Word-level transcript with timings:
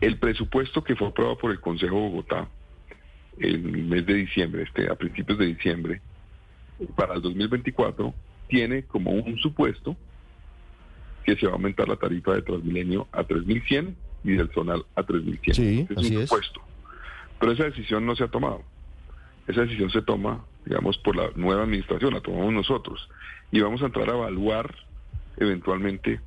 El 0.00 0.18
presupuesto 0.18 0.82
que 0.82 0.96
fue 0.96 1.08
aprobado 1.08 1.38
por 1.38 1.50
el 1.50 1.60
Consejo 1.60 1.96
de 1.96 2.00
Bogotá 2.02 2.48
en 3.38 3.74
el 3.74 3.84
mes 3.84 4.06
de 4.06 4.14
diciembre, 4.14 4.62
este, 4.62 4.90
a 4.90 4.94
principios 4.94 5.38
de 5.38 5.46
diciembre, 5.46 6.00
para 6.96 7.14
el 7.14 7.22
2024, 7.22 8.14
tiene 8.48 8.84
como 8.84 9.10
un 9.12 9.38
supuesto 9.38 9.96
que 11.24 11.36
se 11.36 11.46
va 11.46 11.52
a 11.52 11.54
aumentar 11.56 11.88
la 11.88 11.96
tarifa 11.96 12.34
de 12.34 12.42
Transmilenio 12.42 13.08
a 13.12 13.22
3.100 13.22 13.94
y 14.24 14.32
del 14.32 14.50
zonal 14.50 14.84
a 14.94 15.02
3.100. 15.02 15.54
Sí, 15.54 15.86
es 15.88 15.96
así 15.96 16.16
un 16.16 16.22
es. 16.22 16.28
supuesto. 16.28 16.60
Pero 17.38 17.52
esa 17.52 17.64
decisión 17.64 18.04
no 18.06 18.16
se 18.16 18.24
ha 18.24 18.28
tomado. 18.28 18.62
Esa 19.46 19.62
decisión 19.62 19.90
se 19.90 20.02
toma, 20.02 20.44
digamos, 20.64 20.98
por 20.98 21.16
la 21.16 21.30
nueva 21.34 21.62
administración, 21.62 22.14
la 22.14 22.20
tomamos 22.20 22.52
nosotros. 22.52 23.08
Y 23.50 23.60
vamos 23.60 23.82
a 23.82 23.86
entrar 23.86 24.08
a 24.10 24.14
evaluar 24.14 24.74
eventualmente 25.36 26.20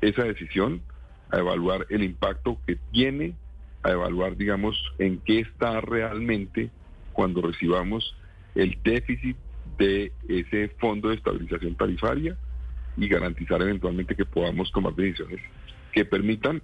esa 0.00 0.22
decisión, 0.24 0.82
a 1.30 1.38
evaluar 1.38 1.86
el 1.90 2.02
impacto 2.02 2.58
que 2.66 2.78
tiene, 2.92 3.34
a 3.82 3.90
evaluar, 3.90 4.36
digamos, 4.36 4.76
en 4.98 5.18
qué 5.18 5.40
está 5.40 5.80
realmente 5.80 6.70
cuando 7.12 7.42
recibamos 7.42 8.16
el 8.54 8.78
déficit 8.82 9.36
de 9.78 10.12
ese 10.28 10.68
fondo 10.78 11.08
de 11.08 11.16
estabilización 11.16 11.74
tarifaria 11.74 12.36
y 12.96 13.08
garantizar 13.08 13.60
eventualmente 13.62 14.14
que 14.14 14.24
podamos 14.24 14.70
tomar 14.70 14.94
decisiones 14.94 15.40
que 15.92 16.04
permitan 16.04 16.62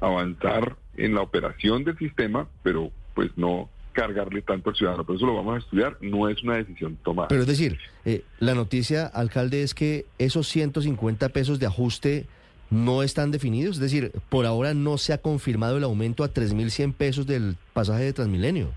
avanzar 0.00 0.76
en 0.96 1.14
la 1.14 1.22
operación 1.22 1.84
del 1.84 1.96
sistema, 1.98 2.48
pero 2.62 2.90
pues 3.14 3.30
no 3.36 3.70
cargarle 3.92 4.42
tanto 4.42 4.70
al 4.70 4.76
ciudadano. 4.76 5.04
Por 5.04 5.16
eso 5.16 5.26
lo 5.26 5.36
vamos 5.36 5.56
a 5.56 5.58
estudiar, 5.58 5.96
no 6.00 6.28
es 6.28 6.42
una 6.42 6.56
decisión 6.56 6.96
tomada. 7.02 7.28
Pero 7.28 7.42
es 7.42 7.46
decir, 7.46 7.78
eh, 8.04 8.24
la 8.40 8.54
noticia, 8.54 9.06
alcalde, 9.06 9.62
es 9.62 9.74
que 9.74 10.06
esos 10.18 10.48
150 10.48 11.28
pesos 11.30 11.58
de 11.58 11.66
ajuste 11.66 12.26
no 12.74 13.02
están 13.02 13.30
definidos. 13.30 13.76
Es 13.76 13.80
decir, 13.82 14.12
por 14.28 14.46
ahora 14.46 14.74
no 14.74 14.98
se 14.98 15.12
ha 15.12 15.18
confirmado 15.18 15.76
el 15.78 15.84
aumento 15.84 16.24
a 16.24 16.32
3.100 16.32 16.92
pesos 16.94 17.26
del 17.26 17.56
pasaje 17.72 18.04
de 18.04 18.12
Transmilenio. 18.12 18.72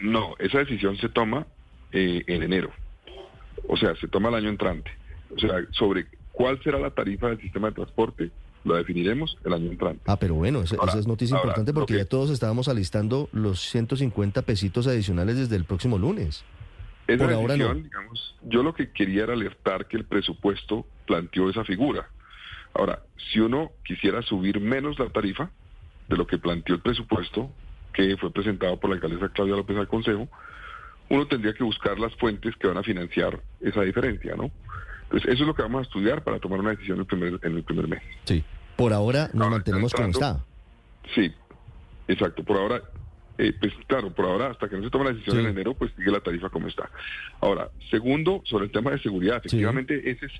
No, 0.00 0.34
esa 0.38 0.58
decisión 0.58 0.96
se 0.96 1.08
toma 1.08 1.46
eh, 1.92 2.22
en 2.26 2.42
enero. 2.42 2.70
O 3.68 3.76
sea, 3.76 3.94
se 3.96 4.08
toma 4.08 4.28
el 4.30 4.34
año 4.36 4.48
entrante. 4.48 4.90
O 5.34 5.38
sea, 5.38 5.50
sobre 5.70 6.06
cuál 6.32 6.60
será 6.62 6.78
la 6.78 6.90
tarifa 6.90 7.28
del 7.28 7.40
sistema 7.40 7.68
de 7.68 7.74
transporte, 7.74 8.30
lo 8.64 8.74
definiremos 8.76 9.36
el 9.44 9.52
año 9.52 9.70
entrante. 9.70 10.00
Ah, 10.06 10.16
pero 10.16 10.34
bueno, 10.34 10.62
esa, 10.62 10.76
Ahora- 10.76 10.92
esa 10.92 11.00
es 11.00 11.06
noticia 11.06 11.36
ahora, 11.36 11.48
importante 11.50 11.72
porque 11.72 11.94
que- 11.94 11.98
ya 12.00 12.04
todos 12.04 12.30
estábamos 12.30 12.68
alistando 12.68 13.28
los 13.32 13.60
150 13.60 14.42
pesitos 14.42 14.86
adicionales 14.86 15.36
desde 15.36 15.56
el 15.56 15.64
próximo 15.64 15.98
lunes. 15.98 16.44
Esa 17.08 17.24
Por 17.24 17.32
ahora 17.34 17.56
no. 17.56 17.74
digamos, 17.74 18.36
yo 18.48 18.62
lo 18.62 18.74
que 18.74 18.90
quería 18.92 19.24
era 19.24 19.32
alertar 19.32 19.86
que 19.88 19.96
el 19.96 20.04
presupuesto 20.04 20.86
planteó 21.06 21.50
esa 21.50 21.64
figura. 21.64 22.08
Ahora, 22.74 23.00
si 23.32 23.40
uno 23.40 23.72
quisiera 23.84 24.22
subir 24.22 24.60
menos 24.60 24.98
la 24.98 25.08
tarifa 25.10 25.50
de 26.08 26.16
lo 26.16 26.26
que 26.26 26.38
planteó 26.38 26.74
el 26.74 26.80
presupuesto, 26.80 27.50
que 27.92 28.16
fue 28.16 28.32
presentado 28.32 28.78
por 28.80 28.90
la 28.90 28.96
alcaldesa 28.96 29.28
Claudia 29.30 29.56
López 29.56 29.76
al 29.76 29.88
Consejo, 29.88 30.28
uno 31.10 31.26
tendría 31.26 31.52
que 31.52 31.64
buscar 31.64 31.98
las 31.98 32.14
fuentes 32.16 32.56
que 32.56 32.66
van 32.66 32.78
a 32.78 32.82
financiar 32.82 33.40
esa 33.60 33.82
diferencia, 33.82 34.34
¿no? 34.34 34.50
Entonces, 35.04 35.30
eso 35.30 35.42
es 35.42 35.46
lo 35.46 35.54
que 35.54 35.62
vamos 35.62 35.80
a 35.80 35.82
estudiar 35.82 36.24
para 36.24 36.38
tomar 36.38 36.60
una 36.60 36.70
decisión 36.70 36.96
en 36.96 37.00
el 37.00 37.06
primer, 37.06 37.38
en 37.42 37.56
el 37.56 37.62
primer 37.64 37.86
mes. 37.88 38.02
Sí. 38.24 38.42
Por 38.76 38.94
ahora 38.94 39.24
nos 39.34 39.44
Ahora, 39.44 39.56
mantenemos 39.56 39.92
como 39.92 40.08
está. 40.08 40.42
Sí, 41.14 41.30
exacto. 42.08 42.42
Por 42.42 42.56
ahora, 42.56 42.82
eh, 43.36 43.52
pues 43.60 43.74
claro, 43.86 44.10
por 44.14 44.24
ahora, 44.24 44.50
hasta 44.50 44.70
que 44.70 44.76
no 44.76 44.84
se 44.84 44.90
tome 44.90 45.04
la 45.04 45.10
decisión 45.12 45.36
Sí. 45.36 45.42
en 45.42 45.50
enero, 45.50 45.74
pues 45.74 45.92
sigue 45.96 46.10
la 46.10 46.20
tarifa 46.20 46.48
como 46.48 46.68
está. 46.68 46.88
Ahora, 47.42 47.68
segundo, 47.90 48.40
sobre 48.46 48.64
el 48.64 48.70
tema 48.70 48.90
de 48.92 48.98
seguridad, 49.00 49.36
efectivamente, 49.36 50.10
ese 50.10 50.26
es 50.26 50.32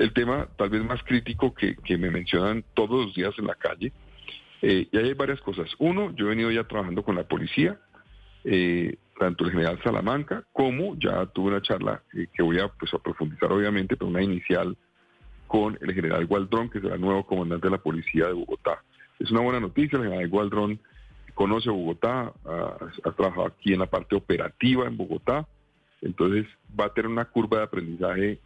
el 0.00 0.14
tema 0.14 0.48
tal 0.56 0.70
vez 0.70 0.82
más 0.82 1.02
crítico 1.02 1.54
que, 1.54 1.76
que 1.76 1.98
me 1.98 2.10
mencionan 2.10 2.64
todos 2.74 3.06
los 3.06 3.14
días 3.14 3.34
en 3.38 3.46
la 3.46 3.54
calle. 3.54 3.92
Eh, 4.62 4.88
y 4.90 4.96
ahí 4.96 5.08
hay 5.08 5.14
varias 5.14 5.40
cosas. 5.42 5.68
Uno, 5.78 6.14
yo 6.16 6.26
he 6.26 6.30
venido 6.30 6.50
ya 6.50 6.64
trabajando 6.64 7.02
con 7.02 7.16
la 7.16 7.24
policía, 7.24 7.78
eh, 8.44 8.96
tanto 9.18 9.44
el 9.44 9.50
general 9.50 9.78
Salamanca 9.82 10.44
como 10.52 10.96
ya 10.98 11.26
tuve 11.26 11.50
una 11.50 11.60
charla 11.60 12.02
eh, 12.14 12.26
que 12.32 12.42
voy 12.42 12.58
a, 12.58 12.68
pues, 12.68 12.92
a 12.94 12.98
profundizar 12.98 13.52
obviamente, 13.52 13.96
pero 13.96 14.08
una 14.08 14.22
inicial 14.22 14.74
con 15.46 15.76
el 15.80 15.92
general 15.92 16.26
Gualdrón, 16.26 16.70
que 16.70 16.80
será 16.80 16.94
el 16.94 17.00
nuevo 17.00 17.26
comandante 17.26 17.66
de 17.66 17.72
la 17.72 17.82
policía 17.82 18.26
de 18.26 18.32
Bogotá. 18.32 18.82
Es 19.18 19.30
una 19.30 19.40
buena 19.40 19.60
noticia, 19.60 19.98
el 19.98 20.04
general 20.04 20.28
Gualdrón 20.28 20.80
conoce 21.34 21.68
Bogotá, 21.68 22.32
ha, 22.46 22.76
ha 23.04 23.12
trabajado 23.12 23.46
aquí 23.46 23.74
en 23.74 23.80
la 23.80 23.86
parte 23.86 24.16
operativa 24.16 24.86
en 24.86 24.96
Bogotá, 24.96 25.46
entonces 26.00 26.46
va 26.78 26.86
a 26.86 26.94
tener 26.94 27.10
una 27.10 27.26
curva 27.26 27.58
de 27.58 27.64
aprendizaje 27.64 28.40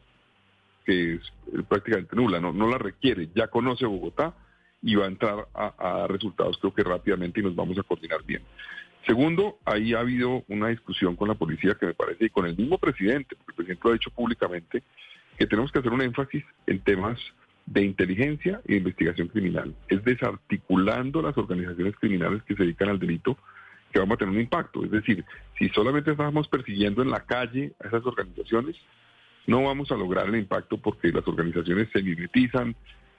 que 0.84 1.14
es 1.14 1.20
eh, 1.52 1.62
prácticamente 1.68 2.16
nula, 2.16 2.40
no, 2.40 2.52
no 2.52 2.68
la 2.68 2.78
requiere, 2.78 3.28
ya 3.34 3.48
conoce 3.48 3.86
Bogotá 3.86 4.34
y 4.82 4.94
va 4.96 5.06
a 5.06 5.08
entrar 5.08 5.48
a, 5.54 5.72
dar 5.78 6.12
resultados 6.12 6.58
creo 6.58 6.74
que 6.74 6.82
rápidamente 6.82 7.40
y 7.40 7.42
nos 7.42 7.56
vamos 7.56 7.78
a 7.78 7.82
coordinar 7.82 8.22
bien. 8.24 8.42
Segundo, 9.06 9.58
ahí 9.64 9.92
ha 9.92 10.00
habido 10.00 10.44
una 10.48 10.68
discusión 10.68 11.16
con 11.16 11.28
la 11.28 11.34
policía 11.34 11.76
que 11.78 11.86
me 11.86 11.94
parece, 11.94 12.26
y 12.26 12.30
con 12.30 12.46
el 12.46 12.56
mismo 12.56 12.78
presidente, 12.78 13.36
porque 13.36 13.52
el 13.52 13.56
presidente 13.56 13.82
lo 13.84 13.90
ha 13.90 13.94
dicho 13.94 14.10
públicamente, 14.10 14.82
que 15.38 15.46
tenemos 15.46 15.72
que 15.72 15.80
hacer 15.80 15.92
un 15.92 16.02
énfasis 16.02 16.44
en 16.66 16.80
temas 16.80 17.18
de 17.66 17.82
inteligencia 17.82 18.60
e 18.66 18.76
investigación 18.76 19.28
criminal. 19.28 19.74
Es 19.88 20.04
desarticulando 20.04 21.22
las 21.22 21.36
organizaciones 21.36 21.94
criminales 21.96 22.42
que 22.44 22.54
se 22.54 22.62
dedican 22.62 22.90
al 22.90 22.98
delito 22.98 23.36
que 23.92 24.00
vamos 24.00 24.16
a 24.16 24.18
tener 24.18 24.34
un 24.34 24.40
impacto. 24.40 24.84
Es 24.84 24.90
decir, 24.90 25.24
si 25.58 25.68
solamente 25.68 26.10
estamos 26.10 26.48
persiguiendo 26.48 27.02
en 27.02 27.10
la 27.10 27.20
calle 27.20 27.72
a 27.82 27.88
esas 27.88 28.04
organizaciones, 28.04 28.76
no 29.46 29.62
vamos 29.62 29.90
a 29.90 29.96
lograr 29.96 30.28
el 30.28 30.36
impacto 30.36 30.78
porque 30.78 31.12
las 31.12 31.26
organizaciones 31.26 31.88
se 31.92 32.02
mimetizan, 32.02 32.74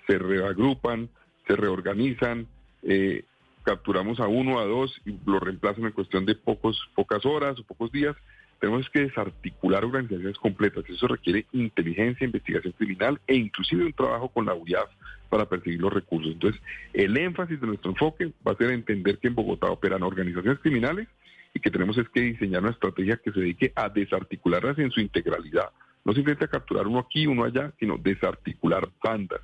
se 0.08 0.18
reagrupan, 0.18 1.10
se 1.48 1.56
reorganizan, 1.56 2.48
eh, 2.84 3.24
capturamos 3.64 4.20
a 4.20 4.28
uno, 4.28 4.60
a 4.60 4.66
dos 4.66 5.00
y 5.06 5.18
lo 5.26 5.40
reemplazan 5.40 5.86
en 5.86 5.92
cuestión 5.92 6.26
de 6.26 6.36
pocos, 6.36 6.80
pocas 6.96 7.26
horas 7.26 7.60
o 7.60 7.64
pocos 7.64 7.92
días. 7.92 8.16
Tenemos 8.60 8.90
que 8.90 9.02
desarticular 9.02 9.84
organizaciones 9.84 10.38
completas. 10.38 10.86
Eso 10.88 11.08
requiere 11.08 11.46
inteligencia, 11.52 12.26
investigación 12.26 12.74
criminal 12.78 13.20
e 13.28 13.36
inclusive 13.36 13.86
un 13.86 13.94
trabajo 13.94 14.30
con 14.30 14.46
la 14.46 14.54
UIAF 14.54 14.90
para 15.30 15.46
perseguir 15.46 15.82
los 15.82 15.92
recursos. 15.92 16.32
Entonces, 16.32 16.62
el 16.94 17.18
énfasis 17.18 17.60
de 17.60 17.68
nuestro 17.68 17.92
enfoque 17.92 18.32
va 18.48 18.54
a 18.54 18.58
ser 18.58 18.72
entender 18.72 19.18
que 19.18 19.28
en 19.28 19.36
Bogotá 19.36 19.68
operan 19.70 20.04
organizaciones 20.04 20.60
criminales 20.60 21.08
y 21.54 21.60
que 21.60 21.72
tenemos 21.72 21.98
es 21.98 22.08
que 22.10 22.22
diseñar 22.22 22.62
una 22.62 22.72
estrategia 22.72 23.18
que 23.18 23.32
se 23.32 23.40
dedique 23.40 23.74
a 23.76 23.90
desarticularlas 23.90 24.78
en 24.80 24.92
su 24.92 25.02
integralidad. 25.02 25.70
No 26.06 26.14
simplemente 26.14 26.46
a 26.46 26.50
capturar 26.50 26.88
uno 26.88 27.00
aquí, 27.00 27.28
uno 27.28 27.44
allá, 27.44 27.74
sino 27.80 27.98
desarticular 27.98 28.88
bandas. 29.04 29.42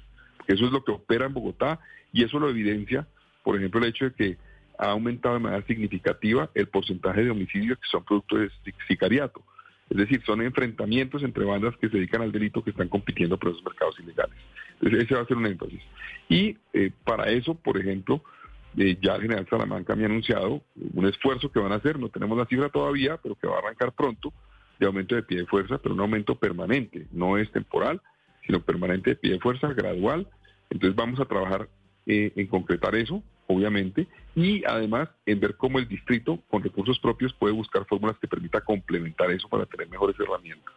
Eso 0.48 0.66
es 0.66 0.72
lo 0.72 0.84
que 0.84 0.92
opera 0.92 1.26
en 1.26 1.34
Bogotá 1.34 1.80
y 2.14 2.24
eso 2.24 2.40
lo 2.40 2.50
evidencia, 2.50 3.08
por 3.44 3.58
ejemplo, 3.58 3.82
el 3.82 3.88
hecho 3.88 4.06
de 4.06 4.14
que 4.14 4.38
ha 4.78 4.92
aumentado 4.92 5.36
de 5.36 5.42
manera 5.42 5.66
significativa 5.66 6.50
el 6.56 6.68
porcentaje 6.68 7.24
de 7.24 7.32
homicidios 7.32 7.78
que 7.78 7.88
son 7.90 8.04
producto 8.04 8.38
de 8.38 8.50
sicariato. 8.88 9.44
Es 9.90 9.98
decir, 9.98 10.24
son 10.26 10.42
enfrentamientos 10.42 11.22
entre 11.22 11.44
bandas 11.44 11.76
que 11.78 11.90
se 11.90 11.98
dedican 11.98 12.22
al 12.22 12.32
delito 12.32 12.64
que 12.64 12.70
están 12.70 12.88
compitiendo 12.88 13.38
por 13.38 13.52
esos 13.52 13.64
mercados 13.64 14.00
ilegales. 14.00 14.38
Ese 14.82 15.16
va 15.16 15.22
a 15.22 15.26
ser 15.26 15.38
un 15.38 15.46
énfasis. 15.46 15.82
Y 16.30 16.58
eh, 16.74 16.92
para 17.04 17.30
eso, 17.30 17.56
por 17.56 17.78
ejemplo, 17.78 18.24
eh, 18.78 18.98
ya 19.02 19.16
el 19.16 19.24
general 19.24 19.48
Salamanca 19.50 19.96
me 19.96 20.04
ha 20.04 20.06
anunciado 20.06 20.62
un 20.94 21.06
esfuerzo 21.06 21.52
que 21.52 21.60
van 21.60 21.74
a 21.74 21.76
hacer, 21.76 22.00
no 22.00 22.10
tenemos 22.10 22.38
la 22.38 22.46
cifra 22.46 22.70
todavía, 22.70 23.18
pero 23.22 23.36
que 23.36 23.48
va 23.48 23.56
a 23.56 23.60
arrancar 23.60 23.92
pronto, 23.92 24.32
de 24.82 24.88
aumento 24.88 25.16
de 25.16 25.24
pie 25.24 25.38
de 25.38 25.46
fuerza, 25.46 25.78
pero 25.78 25.94
un 25.94 26.02
aumento 26.02 26.36
permanente, 26.36 27.06
no 27.12 27.38
es 27.38 27.50
temporal, 27.52 28.02
sino 28.46 28.62
permanente 28.62 29.12
de 29.12 29.16
pie 29.16 29.34
de 29.34 29.40
fuerza, 29.40 29.68
gradual. 29.74 30.28
Entonces 30.72 30.96
vamos 30.96 31.20
a 31.20 31.26
trabajar 31.26 31.70
eh, 32.08 32.32
en 32.36 32.48
concretar 32.48 32.96
eso, 32.96 33.22
obviamente, 33.46 34.08
y 34.36 34.64
además 34.66 35.10
en 35.28 35.40
ver 35.40 35.56
cómo 35.56 35.78
el 35.78 35.88
distrito 35.88 36.40
con 36.50 36.64
recursos 36.64 37.00
propios 37.00 37.32
puede 37.34 37.54
buscar 37.54 37.86
fórmulas 37.86 38.18
que 38.18 38.28
permita 38.28 38.62
complementar 38.62 39.30
eso 39.30 39.48
para 39.48 39.68
tener 39.68 39.88
mejores 39.88 40.20
herramientas. 40.20 40.74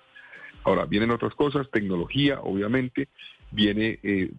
Ahora, 0.65 0.85
vienen 0.85 1.11
otras 1.11 1.35
cosas, 1.35 1.71
tecnología, 1.71 2.41
obviamente, 2.43 3.09
viene, 3.51 3.99
eh, 4.03 4.31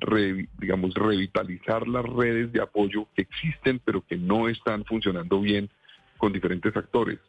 digamos, 0.60 0.94
revitalizar 0.94 1.88
las 1.88 2.06
redes 2.06 2.52
de 2.52 2.62
apoyo 2.62 3.08
que 3.16 3.24
existen, 3.24 3.80
pero 3.84 4.02
que 4.06 4.18
no 4.18 4.48
están 4.48 4.86
funcionando 4.86 5.42
bien 5.42 5.70
con 6.18 6.34
diferentes 6.34 6.76
actores, 6.76 7.20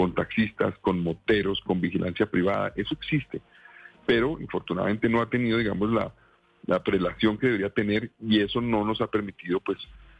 con 0.00 0.14
taxistas, 0.14 0.74
con 0.78 0.98
moteros, 1.00 1.60
con 1.60 1.78
vigilancia 1.78 2.24
privada, 2.24 2.72
eso 2.74 2.94
existe, 2.94 3.42
pero 4.06 4.40
infortunadamente 4.40 5.10
no 5.10 5.20
ha 5.20 5.28
tenido, 5.28 5.58
digamos, 5.58 5.90
la, 5.90 6.14
la 6.64 6.82
prelación 6.82 7.36
que 7.36 7.48
debería 7.48 7.68
tener 7.68 8.10
y 8.18 8.40
eso 8.40 8.62
no 8.62 8.82
nos 8.82 9.02
ha 9.02 9.08
permitido, 9.08 9.60
pues, 9.60 9.76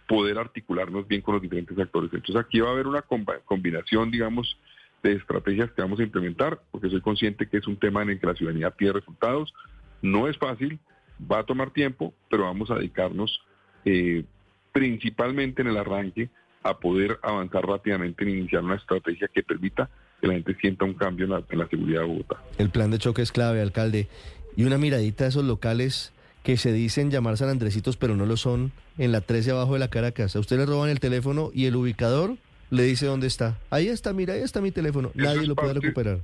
poder 0.06 0.37
articularnos 0.37 1.09
bien 1.09 1.23
con 1.23 1.32
los 1.32 1.41
diferentes 1.41 1.79
actores. 1.79 2.12
Entonces 2.12 2.37
aquí 2.37 2.61
va 2.61 2.69
a 2.69 2.73
haber 2.73 2.88
una 2.88 3.03
combinación, 3.47 4.11
digamos, 4.11 4.55
de 5.03 5.15
estrategias 5.15 5.73
que 5.73 5.81
vamos 5.81 5.99
a 5.99 6.03
implementar, 6.03 6.61
porque 6.71 6.91
soy 6.91 7.00
consciente 7.00 7.49
que 7.49 7.56
es 7.56 7.67
un 7.67 7.79
tema 7.79 8.03
en 8.03 8.11
el 8.11 8.21
que 8.21 8.26
la 8.26 8.35
ciudadanía 8.35 8.73
pide 8.73 8.93
resultados. 8.93 9.55
No 10.03 10.29
es 10.29 10.37
fácil, 10.37 10.79
va 11.19 11.38
a 11.38 11.44
tomar 11.47 11.71
tiempo, 11.71 12.12
pero 12.29 12.43
vamos 12.43 12.71
a 12.71 12.75
dedicarnos 12.75 13.41
eh, 13.87 14.25
principalmente 14.73 15.62
en 15.62 15.69
el 15.69 15.79
arranque 15.79 16.29
a 16.62 16.79
poder 16.79 17.19
avanzar 17.23 17.65
rápidamente 17.67 18.25
en 18.25 18.31
iniciar 18.31 18.62
una 18.62 18.77
estrategia 18.77 19.29
que 19.33 19.43
permita 19.43 19.89
que 20.21 20.27
la 20.27 20.35
gente 20.35 20.55
sienta 20.61 20.85
un 20.85 20.95
cambio 20.95 21.25
en 21.25 21.33
la, 21.33 21.43
en 21.49 21.59
la 21.59 21.69
seguridad 21.69 22.03
de 22.03 22.07
Bogotá. 22.07 22.37
El 22.59 22.71
plan 22.71 22.91
de 22.91 22.99
choque 22.99 23.23
es 23.23 23.33
clave, 23.33 23.61
alcalde. 23.61 24.09
Y 24.57 24.65
una 24.65 24.79
miradita 24.79 25.25
a 25.25 25.29
esos 25.29 25.45
locales 25.45 26.12
que 26.43 26.57
se 26.57 26.73
dicen 26.73 27.11
llamar 27.11 27.37
San 27.37 27.49
Andresitos, 27.49 27.97
pero 27.97 28.17
no 28.17 28.27
lo 28.27 28.37
son, 28.37 28.73
en 28.99 29.12
la 29.12 29.21
13 29.21 29.53
abajo 29.53 29.75
de 29.75 29.79
la 29.79 29.89
Caracas. 29.89 30.37
A 30.37 30.41
usted 30.41 30.59
le 30.59 30.67
roban 30.67 30.91
el 30.91 31.01
teléfono 31.01 31.51
y 31.55 31.67
el 31.67 31.77
ubicador 31.77 32.37
le 32.71 32.83
dice 32.85 33.07
dónde 33.07 33.27
está. 33.27 33.59
Ahí 33.71 33.89
está, 33.89 34.12
mira, 34.12 34.35
ahí 34.35 34.43
está 34.43 34.61
mi 34.61 34.71
teléfono. 34.71 35.11
Nadie 35.15 35.47
lo 35.47 35.55
puede 35.55 35.75
recuperar. 35.75 36.21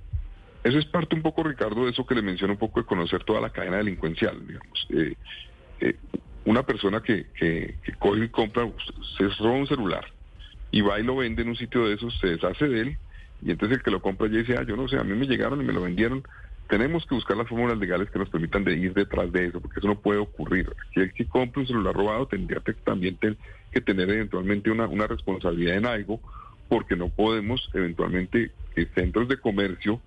Eso 0.65 0.79
es 0.79 0.87
parte 0.87 1.15
un 1.15 1.23
poco, 1.23 1.43
Ricardo, 1.44 1.85
de 1.85 1.93
eso 1.93 2.05
que 2.05 2.15
le 2.15 2.23
menciono 2.23 2.55
un 2.55 2.59
poco 2.59 2.81
de 2.81 2.87
conocer 2.87 3.23
toda 3.25 3.41
la 3.41 3.50
cadena 3.50 3.77
delincuencial, 3.77 4.44
digamos. 4.47 4.87
Eh, 4.91 5.15
eh, 5.81 5.97
una 6.44 6.65
persona 6.65 7.03
que, 7.03 7.27
que, 7.38 7.77
coge 7.99 8.25
y 8.25 8.29
compra, 8.29 8.69
se 9.17 9.29
roba 9.38 9.55
un 9.55 9.67
celular 9.67 10.05
y 10.71 10.81
va 10.81 10.99
y 11.01 11.03
lo 11.03 11.17
vende 11.17 11.43
en 11.43 11.49
un 11.49 11.57
sitio 11.57 11.87
de 11.87 11.95
esos, 11.95 12.19
se 12.19 12.29
deshace 12.29 12.69
de 12.69 12.81
él 12.81 12.99
y 13.43 13.51
entonces 13.51 13.79
el 13.79 13.85
que 13.85 13.91
lo 13.91 14.01
compra 14.01 14.29
ya 14.29 14.39
dice, 14.39 14.57
ah, 14.59 14.65
yo 14.67 14.77
no 14.77 14.89
sé, 14.89 14.99
a 14.99 15.05
mí 15.05 15.15
me 15.15 15.27
llegaron 15.27 15.61
y 15.61 15.65
me 15.65 15.73
lo 15.73 15.83
vendieron. 15.83 16.23
Tenemos 16.69 17.07
que 17.07 17.15
buscar 17.15 17.37
las 17.37 17.49
fórmulas 17.49 17.79
legales 17.79 18.11
que 18.11 18.19
nos 18.19 18.29
permitan 18.29 18.65
de 18.65 18.77
ir 18.77 18.93
detrás 18.93 19.31
de 19.31 19.47
eso, 19.47 19.61
porque 19.61 19.79
eso 19.79 19.89
no 19.89 20.01
puede 20.01 20.19
ocurrir. 20.19 20.75
Si 20.93 21.01
el 21.01 21.13
que 21.13 21.27
compra 21.27 21.61
un 21.61 21.67
celular 21.67 21.95
robado 21.95 22.27
tendría 22.27 22.61
que 22.61 22.73
también 22.73 23.19
que 23.19 23.81
tener 23.81 24.11
eventualmente 24.11 24.71
una, 24.71 24.87
una 24.87 25.07
responsabilidad 25.07 25.77
en 25.77 25.87
algo, 25.87 26.21
porque 26.69 26.97
no 26.97 27.09
podemos 27.09 27.71
eventualmente 27.73 28.51
que 28.75 28.87
centros 28.87 29.29
de 29.29 29.37
comercio 29.37 30.01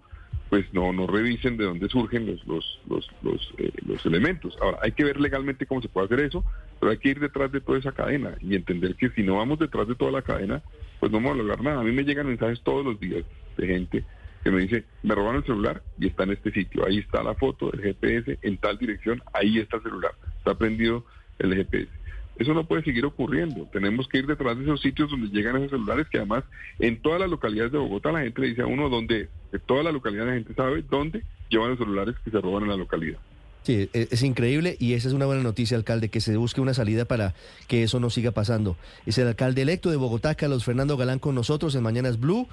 pues 0.49 0.65
no, 0.73 0.91
no 0.91 1.05
revisen 1.05 1.57
de 1.57 1.65
dónde 1.65 1.87
surgen 1.89 2.25
los, 2.25 2.45
los, 2.47 2.79
los, 2.89 3.07
los, 3.21 3.53
eh, 3.59 3.71
los, 3.85 4.03
elementos. 4.05 4.57
Ahora, 4.59 4.79
hay 4.81 4.93
que 4.93 5.03
ver 5.03 5.19
legalmente 5.19 5.67
cómo 5.67 5.79
se 5.79 5.89
puede 5.89 6.05
hacer 6.05 6.21
eso, 6.21 6.43
pero 6.79 6.91
hay 6.91 6.97
que 6.97 7.09
ir 7.09 7.19
detrás 7.19 7.51
de 7.51 7.61
toda 7.61 7.79
esa 7.79 7.91
cadena 7.91 8.35
y 8.41 8.55
entender 8.55 8.95
que 8.95 9.09
si 9.09 9.23
no 9.23 9.37
vamos 9.37 9.59
detrás 9.59 9.87
de 9.87 9.95
toda 9.95 10.11
la 10.11 10.21
cadena, 10.21 10.61
pues 10.99 11.11
no 11.11 11.17
vamos 11.17 11.33
a 11.33 11.37
lograr 11.37 11.61
nada. 11.61 11.81
A 11.81 11.83
mí 11.83 11.91
me 11.91 12.03
llegan 12.03 12.27
mensajes 12.27 12.61
todos 12.61 12.85
los 12.85 12.99
días 12.99 13.25
de 13.57 13.67
gente 13.67 14.05
que 14.43 14.51
me 14.51 14.61
dice, 14.61 14.85
me 15.03 15.15
robaron 15.15 15.37
el 15.37 15.43
celular 15.43 15.83
y 15.97 16.07
está 16.07 16.23
en 16.23 16.31
este 16.31 16.51
sitio, 16.51 16.85
ahí 16.85 16.99
está 16.99 17.21
la 17.23 17.35
foto 17.35 17.69
del 17.71 17.81
GPS, 17.81 18.39
en 18.41 18.57
tal 18.57 18.77
dirección, 18.77 19.21
ahí 19.33 19.59
está 19.59 19.77
el 19.77 19.83
celular, 19.83 20.11
está 20.37 20.57
prendido 20.57 21.05
el 21.39 21.55
GPS. 21.55 21.89
Eso 22.37 22.53
no 22.53 22.65
puede 22.65 22.83
seguir 22.83 23.05
ocurriendo. 23.05 23.67
Tenemos 23.73 24.07
que 24.07 24.19
ir 24.19 24.25
detrás 24.25 24.57
de 24.57 24.63
esos 24.63 24.79
sitios 24.79 25.09
donde 25.09 25.27
llegan 25.27 25.57
esos 25.57 25.71
celulares, 25.71 26.07
que 26.07 26.19
además 26.19 26.45
en 26.79 27.01
todas 27.01 27.19
las 27.19 27.29
localidades 27.29 27.73
de 27.73 27.77
Bogotá 27.77 28.13
la 28.13 28.21
gente 28.21 28.41
le 28.41 28.47
dice 28.47 28.61
a 28.61 28.65
uno 28.65 28.87
dónde, 28.87 29.27
en 29.51 29.59
toda 29.65 29.83
la 29.83 29.91
localidad 29.91 30.25
la 30.25 30.35
gente 30.35 30.53
sabe 30.53 30.81
dónde 30.89 31.23
llevan 31.49 31.71
los 31.71 31.79
celulares 31.79 32.15
que 32.23 32.31
se 32.31 32.39
roban 32.39 32.63
en 32.63 32.69
la 32.69 32.77
localidad. 32.77 33.19
Sí, 33.63 33.89
e, 33.93 34.07
es, 34.11 34.23
increíble 34.23 34.77
y 34.79 34.93
esa 34.93 35.09
es 35.09 35.13
una 35.13 35.25
buena 35.25 35.43
noticia, 35.43 35.77
alcalde, 35.77 36.09
que 36.09 36.21
se 36.21 36.37
busque 36.37 36.61
una 36.61 36.73
salida 36.73 37.05
para 37.05 37.33
que 37.67 37.83
eso 37.83 37.99
no 37.99 38.09
siga 38.09 38.31
pasando. 38.31 38.77
Es 39.05 39.17
el 39.17 39.27
alcalde 39.27 39.61
electo 39.61 39.91
de 39.91 39.97
Bogotá, 39.97 40.35
Carlos 40.35 40.63
Fernando 40.63 40.97
Galán, 40.97 41.19
con 41.19 41.35
nosotros 41.35 41.75
en 41.75 41.83
Mañanas 41.83 42.19
Blue, 42.19 42.47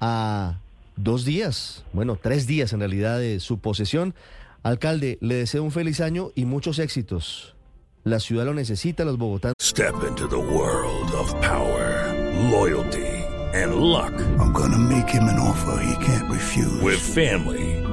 a 0.00 0.58
dos 0.96 1.24
días, 1.24 1.84
bueno, 1.92 2.18
tres 2.20 2.46
días 2.46 2.72
en 2.72 2.80
realidad 2.80 3.18
de 3.18 3.40
su 3.40 3.58
posesión. 3.58 4.14
Alcalde, 4.62 5.18
le 5.20 5.36
deseo 5.36 5.62
un 5.62 5.70
feliz 5.70 6.00
año 6.00 6.32
y 6.34 6.44
muchos 6.44 6.78
éxitos. 6.78 7.54
La 8.04 8.20
ciudad 8.20 8.44
lo 8.44 8.54
necesita, 8.54 9.04
los 9.04 9.18
bogotanos. 9.18 9.54
Step 9.60 9.94
into 10.06 10.26
the 10.28 10.36
world 10.36 11.12
of 11.12 11.32
power, 11.40 12.14
loyalty 12.50 13.18
and 13.54 13.76
luck. 13.76 14.12
I'm 14.38 14.52
gonna 14.52 14.78
make 14.78 15.08
him 15.08 15.24
an 15.24 15.38
offer 15.38 15.80
he 15.82 16.04
can't 16.04 16.30
refuse. 16.30 16.80
With 16.82 16.98
family, 16.98 17.77